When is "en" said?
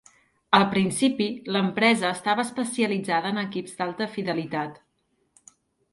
3.35-3.41